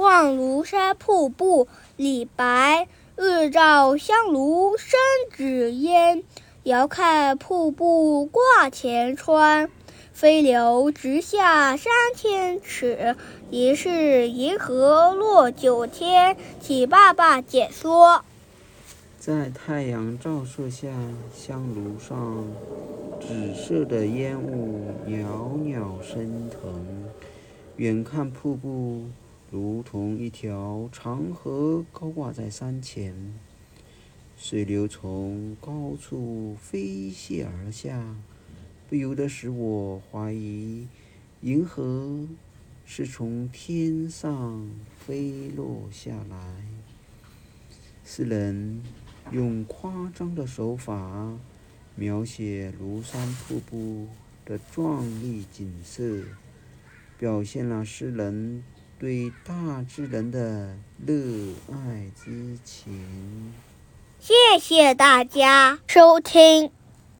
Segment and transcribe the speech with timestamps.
[0.00, 2.88] 望庐山瀑布，李白。
[3.16, 4.98] 日照香炉生
[5.36, 6.24] 紫烟，
[6.62, 9.70] 遥看瀑布挂前川。
[10.14, 13.14] 飞流直下三千尺，
[13.50, 16.34] 疑是银河落九天。
[16.60, 18.24] 请爸爸解说。
[19.18, 20.88] 在太阳照射下，
[21.34, 22.46] 香炉上
[23.20, 27.04] 紫色的烟雾袅袅升腾。
[27.76, 29.04] 远看瀑布。
[29.80, 33.32] 如同一条长河高挂在山前，
[34.36, 38.14] 水流从高处飞泻而下，
[38.90, 40.86] 不由得使我怀疑，
[41.40, 42.28] 银河
[42.84, 46.62] 是从天上飞落下来。
[48.04, 48.82] 诗人
[49.32, 51.38] 用夸张的手法
[51.96, 54.08] 描写庐山瀑布
[54.44, 56.22] 的壮丽景色，
[57.18, 58.62] 表现了诗人。
[59.00, 61.14] 对大自然的热
[61.72, 63.50] 爱之情。
[64.18, 66.70] 谢谢大家收听。